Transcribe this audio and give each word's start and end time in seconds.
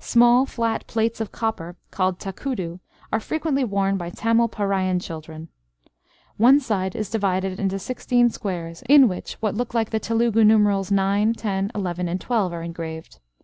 Small 0.00 0.44
flat 0.44 0.84
plates 0.88 1.20
of 1.20 1.30
copper, 1.30 1.76
called 1.92 2.18
takudu, 2.18 2.80
are 3.12 3.20
frequently 3.20 3.62
worn 3.62 3.96
by 3.96 4.10
Tamil 4.10 4.48
Paraiyan 4.48 5.00
children. 5.00 5.50
One 6.36 6.58
side 6.58 6.96
is 6.96 7.08
divided 7.08 7.60
into 7.60 7.78
sixteen 7.78 8.28
squares 8.28 8.82
in 8.88 9.06
which 9.06 9.34
what 9.34 9.54
look 9.54 9.74
like 9.74 9.90
the 9.90 10.00
Telugu 10.00 10.42
numerals 10.42 10.90
nine, 10.90 11.32
ten, 11.32 11.70
eleven 11.76 12.08
and 12.08 12.20
twelve, 12.20 12.52
are 12.52 12.64
engraved. 12.64 13.20